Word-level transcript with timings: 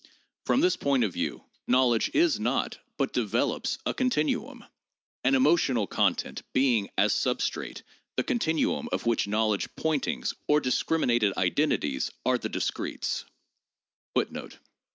From 0.47 0.61
this 0.61 0.77
point 0.77 1.03
of 1.03 1.13
view, 1.13 1.43
knowledge 1.67 2.09
is 2.15 2.39
not, 2.39 2.79
but 2.97 3.13
develops, 3.13 3.77
a 3.85 3.93
continuum; 3.93 4.65
an 5.23 5.35
emo 5.35 5.55
tional 5.55 5.87
content 5.87 6.41
being, 6.53 6.89
as 6.97 7.13
substrate, 7.13 7.83
the 8.15 8.23
continuum 8.23 8.89
of 8.91 9.05
which 9.05 9.27
knowledge 9.27 9.69
'pointings,' 9.75 10.33
or 10.47 10.59
discriminated 10.59 11.37
identities, 11.37 12.09
are 12.25 12.39
the 12.39 12.49
discretes. 12.49 13.25